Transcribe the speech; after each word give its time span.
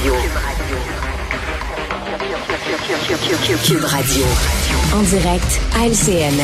Radio. 0.00 0.14
Cube 3.64 3.84
Radio. 3.84 4.24
En 4.94 5.02
direct 5.02 5.60
à 5.76 5.86
LCN. 5.86 6.40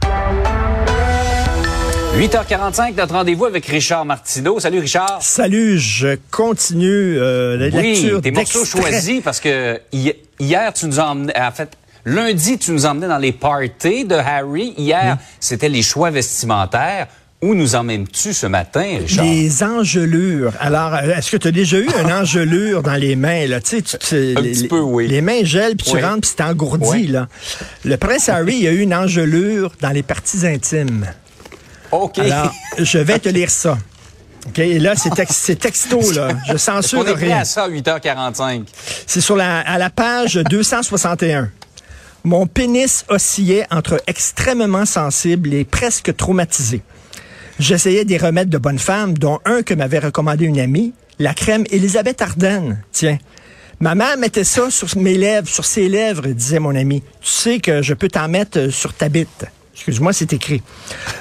–8h45, 2.16 2.94
notre 2.96 3.14
rendez-vous 3.14 3.46
avec 3.46 3.64
Richard 3.66 4.04
Martineau. 4.04 4.60
Salut 4.60 4.80
Richard. 4.80 5.18
Salut, 5.22 5.78
je 5.78 6.18
continue 6.30 7.18
euh, 7.18 7.56
la 7.56 7.66
oui, 7.78 7.94
lecture 7.94 8.20
tes 8.20 8.30
morceaux 8.30 8.64
choisis 8.64 9.22
parce 9.22 9.40
que 9.40 9.80
hi- 9.92 10.14
hier, 10.38 10.72
tu 10.72 10.86
nous 10.86 11.00
as 11.00 11.04
emmené, 11.04 11.32
en 11.38 11.50
fait, 11.52 11.70
lundi, 12.04 12.58
tu 12.58 12.72
nous 12.72 12.84
emmenais 12.84 13.08
dans 13.08 13.18
les 13.18 13.32
parties 13.32 14.04
de 14.04 14.16
Harry. 14.16 14.74
Hier, 14.76 15.18
c'était 15.38 15.68
les 15.68 15.82
choix 15.82 16.10
vestimentaires. 16.10 17.06
Où 17.42 17.54
nous 17.54 17.74
emmènes-tu 17.74 18.34
ce 18.34 18.46
matin, 18.46 18.98
Richard? 19.00 19.24
Les 19.24 19.62
engelures. 19.62 20.52
Alors, 20.60 20.92
euh, 20.94 21.16
est-ce 21.16 21.30
que 21.30 21.38
tu 21.38 21.48
as 21.48 21.52
déjà 21.52 21.78
eu 21.78 21.88
une 22.04 22.12
engelure 22.12 22.82
dans 22.82 22.96
les 22.96 23.16
mains? 23.16 23.46
Là? 23.46 23.62
Tu 23.62 23.76
sais, 23.78 23.82
tu, 23.82 23.96
tu- 23.98 24.34
Un 24.36 24.40
les, 24.42 24.50
petit 24.52 24.68
peu, 24.68 24.80
oui. 24.80 25.08
les 25.08 25.22
mains 25.22 25.42
gèlent, 25.42 25.74
puis 25.76 25.86
tu 25.88 25.96
Oui. 25.96 26.02
rentres, 26.02 26.20
puis 26.20 26.30
c'est 26.36 26.42
engourdi. 26.44 26.86
Oui. 26.86 27.06
Là. 27.06 27.28
Le 27.86 27.96
prince 27.96 28.28
Harry 28.28 28.56
il 28.56 28.68
a 28.68 28.72
eu 28.72 28.80
une 28.80 28.92
engelure 28.94 29.72
dans 29.80 29.88
les 29.88 30.02
parties 30.02 30.46
intimes. 30.46 31.06
OK. 31.92 32.18
Alors, 32.18 32.52
je 32.78 32.98
vais 32.98 33.18
te 33.18 33.30
lire 33.30 33.48
ça. 33.50 33.78
OK, 34.46 34.58
et 34.58 34.78
là, 34.78 34.94
c'est 34.96 35.14
tex- 35.14 35.34
c'est 35.34 35.56
texto, 35.58 35.98
là. 36.14 36.28
Je 36.50 36.58
censure 36.58 36.98
On 37.00 37.06
est 37.06 37.12
prêt 37.14 37.24
rien. 37.26 37.38
à 37.38 37.44
ça 37.46 37.64
à 37.64 37.68
8h45. 37.70 38.64
C'est 39.06 39.22
sur 39.22 39.36
la, 39.36 39.60
à 39.60 39.78
la 39.78 39.88
page 39.88 40.34
261. 40.34 41.48
Mon 42.22 42.46
pénis 42.46 43.06
oscillait 43.08 43.66
entre 43.70 44.02
extrêmement 44.06 44.84
sensible 44.84 45.54
et 45.54 45.64
presque 45.64 46.14
traumatisé. 46.16 46.82
J'essayais 47.60 48.06
des 48.06 48.16
remèdes 48.16 48.48
de 48.48 48.56
bonne 48.56 48.78
femme, 48.78 49.18
dont 49.18 49.38
un 49.44 49.62
que 49.62 49.74
m'avait 49.74 49.98
recommandé 49.98 50.46
une 50.46 50.58
amie, 50.58 50.94
la 51.18 51.34
crème 51.34 51.64
Elisabeth 51.70 52.22
Ardennes. 52.22 52.82
Tiens. 52.90 53.18
Ma 53.80 53.94
mère 53.94 54.16
mettait 54.16 54.44
ça 54.44 54.70
sur 54.70 54.88
mes 54.96 55.18
lèvres, 55.18 55.46
sur 55.46 55.66
ses 55.66 55.90
lèvres, 55.90 56.26
disait 56.28 56.58
mon 56.58 56.74
ami. 56.74 57.02
Tu 57.20 57.28
sais 57.30 57.58
que 57.60 57.82
je 57.82 57.92
peux 57.92 58.08
t'en 58.08 58.28
mettre 58.28 58.58
euh, 58.58 58.70
sur 58.70 58.94
ta 58.94 59.10
bite. 59.10 59.44
Excuse-moi, 59.74 60.14
c'est 60.14 60.32
écrit. 60.32 60.62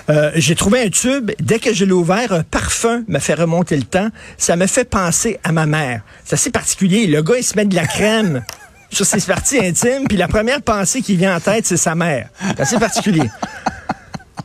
Euh, 0.10 0.32
J'ai 0.36 0.56
trouvé 0.56 0.82
un 0.82 0.90
tube. 0.90 1.32
Dès 1.42 1.60
que 1.60 1.74
je 1.74 1.84
l'ai 1.84 1.92
ouvert, 1.92 2.32
un 2.32 2.44
parfum 2.44 3.04
m'a 3.10 3.20
fait 3.20 3.34
remonter 3.34 3.76
le 3.76 3.84
temps. 3.84 4.08
Ça 4.38 4.56
me 4.56 4.66
fait 4.66 4.86
penser 4.86 5.42
à 5.44 5.52
ma 5.52 5.66
mère. 5.66 6.04
C'est 6.24 6.36
assez 6.36 6.52
particulier. 6.52 7.06
Le 7.08 7.22
gars, 7.22 7.36
il 7.38 7.44
se 7.44 7.58
met 7.58 7.66
de 7.66 7.76
la 7.76 7.86
crème 7.86 8.46
sur 8.94 9.06
ses 9.06 9.20
parties 9.20 9.60
intimes, 9.60 10.08
puis 10.08 10.16
la 10.18 10.30
première 10.30 10.62
pensée 10.62 11.02
qui 11.02 11.18
vient 11.18 11.36
en 11.36 11.42
tête, 11.42 11.66
c'est 11.66 11.76
sa 11.76 11.96
mère. 11.96 12.30
C'est 12.48 12.62
assez 12.62 12.80
particulier. 12.80 13.30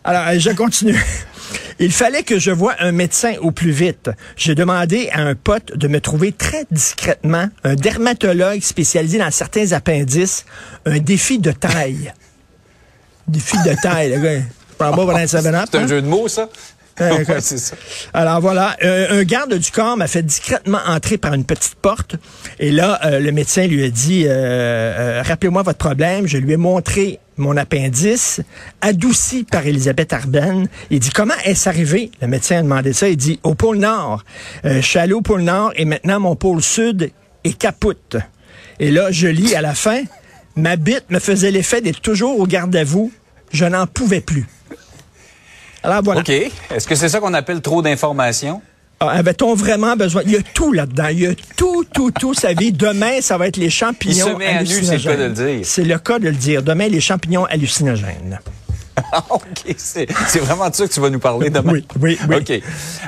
Alors, 0.03 0.27
euh, 0.27 0.41
je 0.41 0.51
continue. 0.51 1.01
Il 1.79 1.93
fallait 1.93 2.23
que 2.23 2.39
je 2.39 2.51
voie 2.51 2.75
un 2.79 2.93
médecin 2.93 3.35
au 3.41 3.51
plus 3.51 3.71
vite. 3.71 4.11
J'ai 4.37 4.55
demandé 4.55 5.09
à 5.13 5.23
un 5.23 5.35
pote 5.35 5.77
de 5.77 5.89
me 5.89 6.01
trouver 6.01 6.33
très 6.33 6.65
discrètement 6.71 7.49
un 7.65 7.75
dermatologue 7.75 8.61
spécialisé 8.61 9.19
dans 9.19 9.31
certains 9.31 9.73
appendices, 9.73 10.45
un 10.87 10.99
défi 10.99 11.39
de 11.39 11.51
taille. 11.51 12.13
Défi 13.27 13.57
de 13.65 13.75
taille, 13.81 14.11
le 14.15 14.21
gars. 14.21 14.39
Je 14.39 14.77
prends 14.79 14.91
pas 14.91 14.97
pour 14.97 15.11
un 15.17 15.25
7-up, 15.25 15.69
C'est 15.71 15.79
un 15.79 15.87
jeu 15.87 16.03
de 16.03 16.07
mots, 16.07 16.29
ça? 16.29 16.49
Ouais, 17.01 17.25
c'est 17.41 17.59
ça. 17.59 17.77
Alors 18.13 18.41
voilà, 18.41 18.77
euh, 18.85 19.21
un 19.21 19.25
garde 19.25 19.55
du 19.55 19.71
corps 19.71 19.97
m'a 19.97 20.07
fait 20.07 20.23
discrètement 20.23 20.79
entrer 20.87 21.19
par 21.19 21.35
une 21.35 21.45
petite 21.45 21.75
porte. 21.75 22.17
Et 22.61 22.71
là, 22.71 23.01
euh, 23.05 23.19
le 23.19 23.33
médecin 23.33 23.67
lui 23.67 23.85
a 23.85 23.91
dit, 23.91 24.25
euh, 24.27 24.31
euh, 24.31 25.23
rappelez-moi 25.25 25.63
votre 25.63 25.79
problème. 25.79 26.29
Je 26.29 26.39
lui 26.39 26.53
ai 26.53 26.57
montré 26.57 27.19
mon 27.37 27.57
appendice, 27.57 28.41
adouci 28.81 29.43
par 29.43 29.67
Elisabeth 29.67 30.13
Arben. 30.13 30.69
Il 30.91 31.01
dit, 31.01 31.11
comment 31.11 31.35
est-ce 31.45 31.69
arrivé? 31.69 32.13
Le 32.23 32.29
médecin 32.29 32.59
a 32.59 32.63
demandé 32.63 32.93
ça. 32.93 33.09
Il 33.09 33.17
dit, 33.17 33.41
au 33.43 33.55
pôle 33.57 33.79
Nord. 33.79 34.23
Je 34.63 34.81
suis 34.81 35.01
allé 35.01 35.15
au 35.15 35.21
pôle 35.21 35.43
Nord 35.43 35.73
et 35.75 35.85
maintenant 35.85 36.21
mon 36.21 36.37
pôle 36.37 36.63
Sud 36.63 37.11
est 37.43 37.59
capoute. 37.59 38.17
Et 38.79 38.93
là, 38.93 39.11
je 39.11 39.27
lis 39.27 39.57
à 39.57 39.63
la 39.63 39.75
fin, 39.75 40.03
ma 40.55 40.77
bite 40.77 41.11
me 41.11 41.19
faisait 41.19 41.51
l'effet 41.51 41.81
d'être 41.81 42.01
toujours 42.01 42.39
au 42.39 42.47
garde 42.47 42.75
à 42.77 42.85
vous. 42.85 43.13
Je 43.53 43.65
n'en 43.65 43.89
pouvais 43.89 44.21
plus. 44.21 44.47
Alors 45.85 46.03
voilà. 46.03 46.21
OK. 46.21 46.31
Est-ce 46.31 46.87
que 46.89 46.95
c'est 46.95 47.09
ça 47.09 47.21
qu'on 47.21 47.35
appelle 47.35 47.61
trop 47.61 47.83
d'informations? 47.83 48.61
Ah, 49.01 49.09
Avait-on 49.11 49.55
vraiment 49.55 49.97
besoin? 49.97 50.23
Il 50.25 50.33
y 50.33 50.37
a 50.37 50.43
tout 50.55 50.73
là-dedans. 50.73 51.09
Il 51.11 51.21
y 51.21 51.27
a 51.27 51.35
tout, 51.57 51.85
tout, 51.93 52.11
tout. 52.11 52.33
Sa 52.33 52.55
vie. 52.55 52.73
Demain, 52.73 53.21
ça 53.21 53.37
va 53.37 53.49
être 53.49 53.57
les 53.59 53.69
champignons 53.71 54.27
Il 54.29 54.33
se 54.33 54.37
met 54.39 54.63
nu, 54.63 54.67
c'est 54.67 54.81
le 54.81 55.03
cas 55.03 55.11
hallucinogènes. 55.11 55.19
de 55.19 55.25
le 55.25 55.31
dire. 55.57 55.67
C'est 55.67 55.85
le 55.85 55.99
cas 55.99 56.19
de 56.19 56.25
le 56.25 56.33
dire. 56.33 56.63
Demain, 56.63 56.89
les 56.89 57.01
champignons 57.01 57.45
hallucinogènes. 57.45 58.41
Ah, 59.13 59.25
OK. 59.31 59.75
C'est 59.77 60.07
vraiment 60.41 60.69
de 60.71 60.75
ça 60.75 60.87
que 60.87 60.93
tu 60.93 61.01
vas 61.01 61.11
nous 61.11 61.19
parler 61.21 61.51
demain. 61.51 61.73
Oui, 61.73 61.87
oui, 62.01 62.19
oui. 62.29 62.37
OK. 62.37 62.51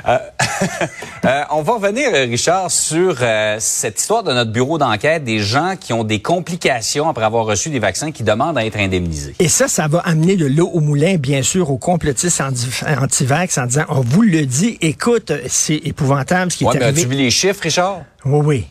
Euh, 0.07 0.17
euh, 1.25 1.41
on 1.51 1.61
va 1.61 1.73
revenir, 1.73 2.11
Richard, 2.13 2.71
sur 2.71 3.17
euh, 3.21 3.57
cette 3.59 3.99
histoire 3.99 4.23
de 4.23 4.31
notre 4.33 4.51
bureau 4.51 4.77
d'enquête 4.77 5.23
des 5.23 5.39
gens 5.39 5.75
qui 5.79 5.93
ont 5.93 6.03
des 6.03 6.21
complications 6.21 7.09
après 7.09 7.25
avoir 7.25 7.45
reçu 7.45 7.69
des 7.69 7.79
vaccins 7.79 8.11
qui 8.11 8.23
demandent 8.23 8.57
à 8.57 8.65
être 8.65 8.77
indemnisés. 8.77 9.35
Et 9.39 9.47
ça, 9.49 9.67
ça 9.67 9.87
va 9.87 9.99
amener 9.99 10.35
de 10.37 10.45
l'eau 10.45 10.69
au 10.73 10.79
moulin, 10.79 11.15
bien 11.17 11.41
sûr, 11.41 11.69
aux 11.71 11.77
complotistes 11.77 12.41
anti- 12.41 12.67
anti-vax 13.01 13.57
en 13.57 13.65
disant, 13.65 13.85
on 13.89 14.01
vous 14.01 14.21
le 14.23 14.45
dit, 14.45 14.77
écoute, 14.81 15.31
c'est 15.47 15.75
épouvantable 15.75 16.51
ce 16.51 16.57
qui 16.57 16.65
Ouais, 16.65 16.75
est 16.75 16.79
mais 16.79 16.85
arrivé. 16.85 17.01
as-tu 17.01 17.09
vu 17.09 17.15
les 17.17 17.31
chiffres, 17.31 17.61
Richard? 17.63 18.01
Oui, 18.25 18.41
oui. 18.45 18.67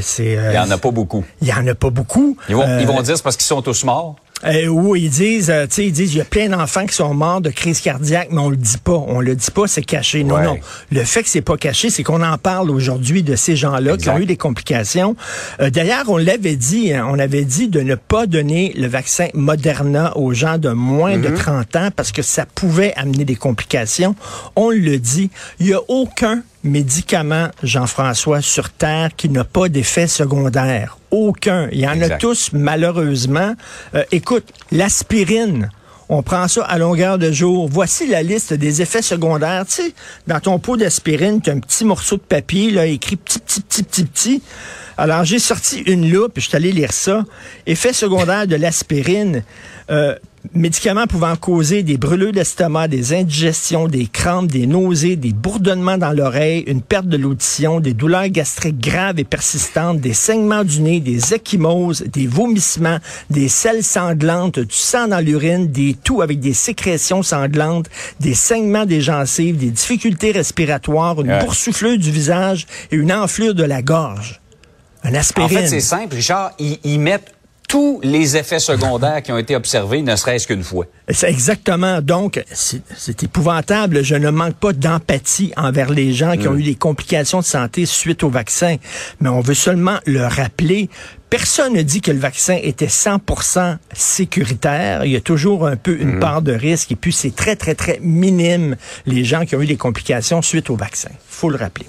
C'est, 0.00 0.36
euh, 0.36 0.50
Il 0.52 0.52
n'y 0.52 0.58
en 0.58 0.70
a 0.70 0.78
pas 0.78 0.90
beaucoup. 0.90 1.24
Il 1.40 1.48
y 1.48 1.52
en 1.52 1.66
a 1.66 1.74
pas 1.74 1.90
beaucoup. 1.90 2.36
Ils 2.48 2.56
vont, 2.56 2.62
Euh, 2.62 2.80
ils 2.80 2.86
vont 2.86 3.00
dire 3.02 3.16
c'est 3.16 3.22
parce 3.22 3.36
qu'ils 3.36 3.46
sont 3.46 3.62
tous 3.62 3.84
morts. 3.84 4.16
Euh, 4.44 4.66
oui, 4.66 5.02
ils 5.04 5.10
disent, 5.10 5.48
euh, 5.50 5.66
tu 5.66 5.74
sais, 5.76 5.86
ils 5.86 5.92
disent, 5.92 6.12
il 6.14 6.18
y 6.18 6.20
a 6.20 6.24
plein 6.26 6.48
d'enfants 6.50 6.84
qui 6.86 6.94
sont 6.94 7.14
morts 7.14 7.40
de 7.40 7.48
crise 7.50 7.80
cardiaque, 7.80 8.28
mais 8.30 8.38
on 8.40 8.50
le 8.50 8.56
dit 8.56 8.76
pas. 8.76 8.92
On 9.08 9.20
le 9.20 9.34
dit 9.34 9.50
pas, 9.50 9.66
c'est 9.66 9.82
caché. 9.82 10.24
Non, 10.24 10.34
Ouais. 10.36 10.44
non. 10.44 10.58
Le 10.92 11.04
fait 11.04 11.22
que 11.22 11.28
c'est 11.30 11.40
pas 11.40 11.56
caché, 11.56 11.88
c'est 11.88 12.02
qu'on 12.02 12.22
en 12.22 12.36
parle 12.36 12.70
aujourd'hui 12.70 13.22
de 13.22 13.34
ces 13.34 13.56
gens-là 13.56 13.96
qui 13.96 14.08
ont 14.10 14.18
eu 14.18 14.26
des 14.26 14.36
complications. 14.36 15.16
Euh, 15.60 15.70
D'ailleurs, 15.70 16.04
on 16.08 16.18
l'avait 16.18 16.56
dit, 16.56 16.92
hein, 16.92 17.06
on 17.10 17.18
avait 17.18 17.44
dit 17.44 17.68
de 17.68 17.80
ne 17.80 17.94
pas 17.94 18.26
donner 18.26 18.74
le 18.76 18.86
vaccin 18.88 19.28
Moderna 19.34 20.16
aux 20.18 20.34
gens 20.34 20.58
de 20.58 20.68
moins 20.68 21.16
de 21.18 21.34
30 21.34 21.74
ans 21.76 21.88
parce 21.96 22.12
que 22.12 22.22
ça 22.22 22.44
pouvait 22.46 22.92
amener 22.96 23.24
des 23.24 23.36
complications. 23.36 24.14
On 24.54 24.70
le 24.70 24.98
dit. 24.98 25.30
Il 25.60 25.66
y 25.68 25.72
a 25.74 25.80
aucun 25.88 26.42
médicament, 26.62 27.48
Jean-François, 27.62 28.42
sur 28.42 28.70
Terre 28.70 29.10
qui 29.16 29.28
n'a 29.30 29.44
pas 29.44 29.68
d'effet 29.68 30.06
secondaire. 30.08 30.98
Aucun. 31.16 31.68
Il 31.72 31.80
y 31.80 31.88
en 31.88 32.02
a 32.02 32.10
tous, 32.10 32.50
malheureusement. 32.52 33.54
Euh, 33.94 34.04
écoute, 34.12 34.44
l'aspirine. 34.70 35.70
On 36.10 36.22
prend 36.22 36.46
ça 36.46 36.62
à 36.64 36.76
longueur 36.76 37.16
de 37.16 37.32
jour. 37.32 37.68
Voici 37.70 38.06
la 38.06 38.22
liste 38.22 38.52
des 38.52 38.82
effets 38.82 39.00
secondaires. 39.00 39.64
Tu 39.66 39.72
sais, 39.72 39.94
dans 40.26 40.40
ton 40.40 40.58
pot 40.58 40.76
d'aspirine, 40.76 41.40
tu 41.40 41.48
as 41.48 41.54
un 41.54 41.60
petit 41.60 41.86
morceau 41.86 42.16
de 42.16 42.20
papier 42.20 42.70
là, 42.70 42.84
écrit 42.84 43.16
petit, 43.16 43.38
petit, 43.38 43.62
petit, 43.62 43.82
petit, 43.82 44.04
petit. 44.04 44.42
Alors, 44.98 45.24
j'ai 45.24 45.38
sorti 45.38 45.80
une 45.86 46.10
loupe, 46.12 46.34
je 46.36 46.48
suis 46.48 46.56
allé 46.56 46.70
lire 46.70 46.92
ça. 46.92 47.24
Effets 47.66 47.94
secondaires 47.94 48.46
de 48.46 48.56
l'aspirine. 48.56 49.42
Euh, 49.90 50.16
médicaments 50.54 51.06
pouvant 51.06 51.36
causer 51.36 51.82
des 51.82 51.96
brûlures 51.98 52.32
d'estomac, 52.32 52.88
des 52.88 53.12
indigestions, 53.14 53.88
des 53.88 54.06
crampes, 54.06 54.50
des 54.50 54.66
nausées, 54.66 55.16
des 55.16 55.32
bourdonnements 55.32 55.98
dans 55.98 56.12
l'oreille, 56.12 56.64
une 56.66 56.82
perte 56.82 57.06
de 57.06 57.16
l'audition, 57.16 57.80
des 57.80 57.94
douleurs 57.94 58.28
gastriques 58.28 58.78
graves 58.80 59.18
et 59.18 59.24
persistantes, 59.24 60.00
des 60.00 60.12
saignements 60.14 60.64
du 60.64 60.80
nez, 60.80 61.00
des 61.00 61.34
ecchymoses, 61.34 62.04
des 62.12 62.26
vomissements, 62.26 62.98
des 63.30 63.48
selles 63.48 63.82
sanglantes, 63.84 64.58
du 64.58 64.74
sang 64.74 65.08
dans 65.08 65.20
l'urine, 65.24 65.68
des 65.68 65.94
toux 65.94 66.22
avec 66.22 66.40
des 66.40 66.54
sécrétions 66.54 67.22
sanglantes, 67.22 67.88
des 68.20 68.34
saignements 68.34 68.86
des 68.86 69.00
gencives, 69.00 69.56
des 69.56 69.70
difficultés 69.70 70.32
respiratoires, 70.32 71.20
une 71.20 71.30
Ouais. 71.30 71.40
boursouflure 71.44 71.98
du 71.98 72.10
visage 72.10 72.66
et 72.90 72.96
une 72.96 73.12
enflure 73.12 73.54
de 73.54 73.64
la 73.64 73.82
gorge. 73.82 74.40
Un 75.04 75.10
En 75.10 75.14
aspirine. 75.14 75.58
fait, 75.58 75.66
c'est 75.68 75.80
simple, 75.80 76.16
Richard. 76.16 76.50
Ils, 76.58 76.78
ils 76.82 76.98
mettent 76.98 77.32
tous 77.76 78.00
les 78.02 78.38
effets 78.38 78.58
secondaires 78.58 79.22
qui 79.22 79.32
ont 79.32 79.36
été 79.36 79.54
observés, 79.54 80.00
ne 80.00 80.16
serait-ce 80.16 80.46
qu'une 80.46 80.62
fois. 80.62 80.86
C'est 81.10 81.28
exactement. 81.28 82.00
Donc, 82.00 82.42
c'est 82.50 82.80
c'est 82.96 83.22
épouvantable. 83.22 84.02
Je 84.02 84.14
ne 84.14 84.30
manque 84.30 84.54
pas 84.54 84.72
d'empathie 84.72 85.52
envers 85.58 85.90
les 85.90 86.14
gens 86.14 86.38
qui 86.38 86.48
ont 86.48 86.56
eu 86.56 86.62
des 86.62 86.74
complications 86.74 87.40
de 87.40 87.44
santé 87.44 87.84
suite 87.84 88.24
au 88.24 88.30
vaccin. 88.30 88.76
Mais 89.20 89.28
on 89.28 89.40
veut 89.40 89.52
seulement 89.52 89.98
le 90.06 90.24
rappeler. 90.24 90.88
Personne 91.28 91.74
ne 91.74 91.82
dit 91.82 92.00
que 92.00 92.10
le 92.10 92.18
vaccin 92.18 92.56
était 92.62 92.86
100% 92.86 93.76
sécuritaire. 93.92 95.04
Il 95.04 95.12
y 95.12 95.16
a 95.16 95.20
toujours 95.20 95.66
un 95.66 95.76
peu 95.76 96.00
une 96.00 96.18
part 96.18 96.40
de 96.40 96.52
risque. 96.52 96.92
Et 96.92 96.96
puis, 96.96 97.12
c'est 97.12 97.36
très, 97.36 97.56
très, 97.56 97.74
très 97.74 97.98
minime 98.00 98.76
les 99.04 99.22
gens 99.22 99.44
qui 99.44 99.54
ont 99.54 99.60
eu 99.60 99.66
des 99.66 99.76
complications 99.76 100.40
suite 100.40 100.70
au 100.70 100.76
vaccin. 100.76 101.10
faut 101.28 101.50
le 101.50 101.58
rappeler. 101.58 101.84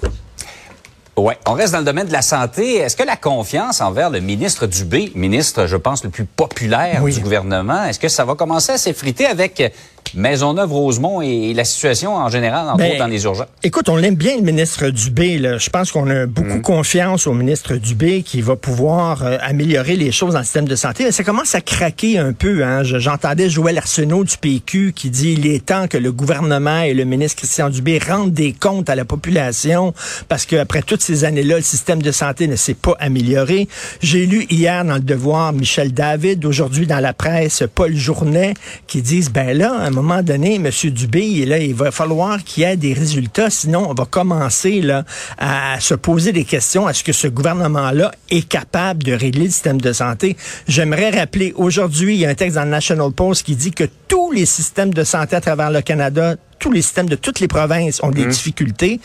Ouais, 1.18 1.36
on 1.46 1.54
reste 1.54 1.72
dans 1.72 1.80
le 1.80 1.84
domaine 1.84 2.06
de 2.06 2.12
la 2.12 2.22
santé. 2.22 2.76
Est-ce 2.76 2.96
que 2.96 3.02
la 3.02 3.16
confiance 3.16 3.80
envers 3.80 4.08
le 4.08 4.20
ministre 4.20 4.66
Dubé, 4.66 5.10
ministre, 5.16 5.66
je 5.66 5.76
pense, 5.76 6.04
le 6.04 6.10
plus 6.10 6.24
populaire 6.24 7.00
Oui. 7.02 7.12
du 7.12 7.20
gouvernement, 7.20 7.84
est-ce 7.84 7.98
que 7.98 8.08
ça 8.08 8.24
va 8.24 8.34
commencer 8.36 8.72
à 8.72 8.78
s'effriter 8.78 9.26
avec 9.26 9.72
Maisonneuve-Rosemont 10.14 11.22
et, 11.22 11.52
la 11.54 11.64
situation 11.64 12.14
en 12.16 12.28
général, 12.28 12.66
entre 12.68 12.78
Ben, 12.78 12.90
autres 12.90 12.98
dans 12.98 13.06
les 13.06 13.24
urgences? 13.24 13.46
Écoute, 13.62 13.88
on 13.88 13.96
l'aime 13.96 14.14
bien, 14.14 14.36
le 14.36 14.42
ministre 14.42 14.88
Dubé. 14.88 15.38
Là. 15.38 15.58
Je 15.58 15.70
pense 15.70 15.92
qu'on 15.92 16.08
a 16.10 16.26
beaucoup 16.26 16.58
Mm. 16.58 16.62
confiance 16.62 17.26
au 17.26 17.32
ministre 17.34 17.76
Dubé 17.76 18.22
qui 18.22 18.40
va 18.40 18.56
pouvoir 18.56 19.22
euh, 19.24 19.36
améliorer 19.40 19.96
les 19.96 20.12
choses 20.12 20.32
dans 20.34 20.38
le 20.40 20.44
système 20.44 20.68
de 20.68 20.76
santé. 20.76 21.04
Mais 21.04 21.12
ça 21.12 21.24
commence 21.24 21.54
à 21.54 21.60
craquer 21.60 22.18
un 22.18 22.32
peu. 22.32 22.64
Hein. 22.64 22.82
Je- 22.84 22.98
J'entendais 22.98 23.48
Joël 23.50 23.78
Arsenault 23.78 24.24
du 24.24 24.36
PQ 24.36 24.92
qui 24.94 25.10
dit 25.10 25.32
il 25.38 25.46
est 25.46 25.64
temps 25.64 25.86
que 25.88 25.96
le 25.98 26.12
gouvernement 26.12 26.80
et 26.82 26.94
le 26.94 27.04
ministre 27.04 27.36
Christian 27.38 27.70
Dubé 27.70 27.98
rendent 27.98 28.32
des 28.32 28.52
comptes 28.52 28.90
à 28.90 28.94
la 28.94 29.04
population 29.04 29.94
parce 30.28 30.44
qu'après 30.46 30.82
toutes 30.82 31.00
ces 31.02 31.24
années-là, 31.24 31.56
le 31.56 31.62
système 31.62 32.02
de 32.02 32.12
santé 32.12 32.46
ne 32.48 32.56
s'est 32.56 32.74
pas 32.74 32.96
amélioré. 33.00 33.68
J'ai 34.02 34.26
lu 34.26 34.46
hier 34.50 34.84
dans 34.84 34.94
le 34.94 35.00
Devoir 35.00 35.52
Michel 35.52 35.92
David, 35.92 36.44
aujourd'hui 36.44 36.86
dans 36.86 37.00
la 37.00 37.12
presse 37.12 37.62
Paul 37.74 37.94
Journet, 37.94 38.54
qui 38.86 39.00
disent 39.02 39.30
ben 39.30 39.56
là, 39.56 39.72
à 39.78 39.86
un 39.86 39.90
moment 40.02 40.22
donné, 40.22 40.56
M. 40.56 40.70
Dubé, 40.90 41.44
là, 41.44 41.58
il 41.58 41.74
va 41.74 41.90
falloir 41.90 42.42
qu'il 42.42 42.62
y 42.62 42.66
ait 42.66 42.76
des 42.76 42.92
résultats, 42.92 43.50
sinon 43.50 43.86
on 43.90 43.94
va 43.94 44.04
commencer 44.04 44.80
là 44.80 45.04
à 45.38 45.78
se 45.80 45.94
poser 45.94 46.32
des 46.32 46.44
questions. 46.44 46.88
Est-ce 46.88 47.04
que 47.04 47.12
ce 47.12 47.28
gouvernement-là 47.28 48.12
est 48.30 48.48
capable 48.48 49.02
de 49.02 49.12
régler 49.12 49.44
le 49.44 49.50
système 49.50 49.80
de 49.80 49.92
santé? 49.92 50.36
J'aimerais 50.66 51.10
rappeler 51.10 51.52
aujourd'hui, 51.56 52.14
il 52.14 52.20
y 52.20 52.26
a 52.26 52.30
un 52.30 52.34
texte 52.34 52.56
dans 52.56 52.64
le 52.64 52.70
National 52.70 53.12
Post 53.12 53.44
qui 53.44 53.56
dit 53.56 53.72
que 53.72 53.84
tous 54.08 54.32
les 54.32 54.46
systèmes 54.46 54.92
de 54.92 55.04
santé 55.04 55.36
à 55.36 55.40
travers 55.40 55.70
le 55.70 55.82
Canada 55.82 56.36
tous 56.58 56.72
les 56.72 56.82
systèmes 56.82 57.08
de 57.08 57.14
toutes 57.14 57.40
les 57.40 57.48
provinces 57.48 58.02
ont 58.02 58.10
des 58.10 58.26
difficultés 58.26 59.00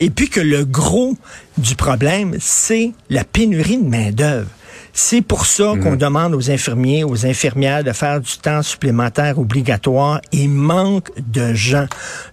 et 0.00 0.10
puis 0.10 0.28
que 0.28 0.40
le 0.40 0.64
gros 0.64 1.16
du 1.56 1.76
problème, 1.76 2.36
c'est 2.40 2.92
la 3.10 3.24
pénurie 3.24 3.78
de 3.78 3.88
main-d'œuvre. 3.88 4.48
C'est 4.98 5.20
pour 5.20 5.44
ça 5.44 5.74
qu'on 5.82 5.94
demande 5.94 6.34
aux 6.34 6.50
infirmiers, 6.50 7.04
aux 7.04 7.26
infirmières 7.26 7.84
de 7.84 7.92
faire 7.92 8.18
du 8.18 8.38
temps 8.38 8.62
supplémentaire 8.62 9.38
obligatoire. 9.38 10.22
Il 10.32 10.48
manque 10.48 11.10
de 11.18 11.52
gens. 11.52 11.84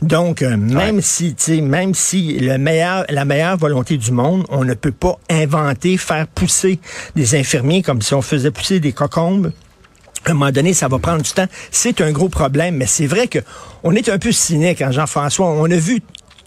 Donc, 0.02 0.42
euh, 0.42 0.56
même 0.56 1.02
si, 1.02 1.36
tu 1.36 1.44
sais, 1.44 1.62
même 1.62 1.94
si 1.94 2.40
le 2.40 2.58
meilleur, 2.58 3.04
la 3.10 3.26
meilleure 3.26 3.58
volonté 3.58 3.98
du 3.98 4.14
monde, 4.14 4.46
on 4.48 4.64
ne 4.64 4.76
peut 4.76 4.94
pas 4.94 5.20
inventer, 5.30 5.98
faire 5.98 6.26
pousser 6.26 6.80
des 7.18 7.36
infirmiers 7.36 7.82
comme 7.82 8.02
si 8.02 8.14
on 8.14 8.22
faisait 8.22 8.50
pousser 8.50 8.80
des 8.80 8.94
cocombes 8.94 9.52
à 10.26 10.32
un 10.32 10.34
moment 10.36 10.52
donné, 10.52 10.74
ça 10.74 10.88
va 10.88 11.00
prendre 11.00 11.22
du 11.22 11.32
temps. 11.32 11.48
C'est 11.70 12.00
un 12.00 12.14
gros 12.14 12.30
problème, 12.30 12.78
mais 12.78 12.86
c'est 12.86 13.08
vrai 13.08 13.28
que 13.28 13.40
on 13.84 13.94
est 13.94 14.08
un 14.08 14.18
peu 14.18 14.32
cynique, 14.32 14.82
hein, 14.82 14.92
Jean-François. 14.92 15.48
On 15.48 15.70
a 15.70 15.76
vu 15.76 16.02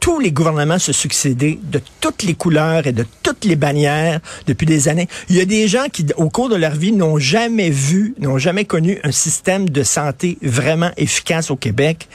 tous 0.06 0.20
les 0.20 0.30
gouvernements 0.30 0.78
se 0.78 0.92
succéder 0.92 1.58
de 1.64 1.80
toutes 2.00 2.22
les 2.22 2.34
couleurs 2.34 2.86
et 2.86 2.92
de 2.92 3.04
toutes 3.24 3.44
les 3.44 3.56
bannières 3.56 4.20
depuis 4.46 4.64
des 4.64 4.86
années. 4.86 5.08
Il 5.28 5.34
y 5.34 5.40
a 5.40 5.44
des 5.44 5.66
gens 5.66 5.86
qui, 5.92 6.06
au 6.16 6.28
cours 6.28 6.48
de 6.48 6.54
leur 6.54 6.76
vie, 6.76 6.92
n'ont 6.92 7.18
jamais 7.18 7.70
vu, 7.70 8.14
n'ont 8.20 8.38
jamais 8.38 8.64
connu 8.64 9.00
un 9.02 9.10
système 9.10 9.68
de 9.68 9.82
santé 9.82 10.38
vraiment 10.42 10.92
efficace 10.96 11.50
au 11.50 11.56
Québec. 11.56 12.08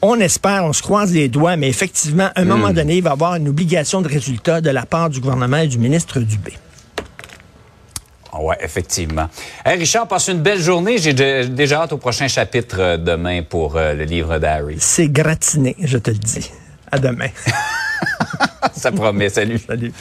On 0.00 0.18
espère, 0.18 0.64
on 0.64 0.72
se 0.72 0.80
croise 0.80 1.12
les 1.12 1.28
doigts, 1.28 1.58
mais 1.58 1.68
effectivement, 1.68 2.30
à 2.34 2.40
un 2.40 2.46
moment 2.46 2.70
donné, 2.70 2.96
il 2.96 3.02
va 3.02 3.10
y 3.10 3.12
avoir 3.12 3.34
une 3.34 3.48
obligation 3.48 4.00
de 4.00 4.08
résultat 4.08 4.62
de 4.62 4.70
la 4.70 4.86
part 4.86 5.10
du 5.10 5.20
gouvernement 5.20 5.58
et 5.58 5.66
du 5.66 5.76
ministre 5.76 6.20
Dubé. 6.20 6.54
Oui, 8.40 8.54
effectivement. 8.62 9.28
Hey, 9.62 9.78
Richard, 9.78 10.08
passe 10.08 10.28
une 10.28 10.40
belle 10.40 10.62
journée. 10.62 10.96
J'ai 10.96 11.12
déjà 11.12 11.82
hâte 11.82 11.92
au 11.92 11.98
prochain 11.98 12.28
chapitre 12.28 12.80
euh, 12.80 12.96
demain 12.96 13.42
pour 13.42 13.76
euh, 13.76 13.92
le 13.92 14.04
livre 14.04 14.38
d'Harry. 14.38 14.76
C'est 14.78 15.08
gratiné, 15.08 15.76
je 15.82 15.98
te 15.98 16.10
le 16.10 16.16
dis. 16.16 16.50
À 16.90 16.98
demain. 16.98 17.28
Ça 18.72 18.92
promet. 18.92 19.28
Salut. 19.28 19.58
Salut. 19.58 19.92